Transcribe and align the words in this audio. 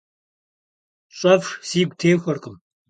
Щӏэфш, 1.17 1.47
сигу 1.67 1.95
техуэркъым. 1.99 2.55